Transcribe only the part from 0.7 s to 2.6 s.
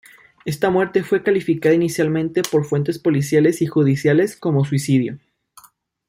muerte fue calificada inicialmente